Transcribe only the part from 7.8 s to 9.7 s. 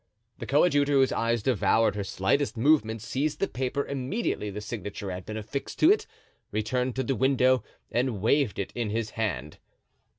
and waved it in his hand.